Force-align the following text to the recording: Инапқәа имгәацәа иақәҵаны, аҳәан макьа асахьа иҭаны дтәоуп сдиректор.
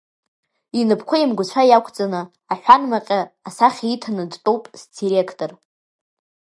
Инапқәа 0.79 1.17
имгәацәа 1.23 1.61
иақәҵаны, 1.67 2.21
аҳәан 2.53 2.83
макьа 2.91 3.19
асахьа 3.47 3.87
иҭаны 3.93 4.23
дтәоуп 4.31 4.63
сдиректор. 4.81 5.51